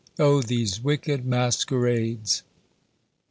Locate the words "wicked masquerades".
0.83-2.41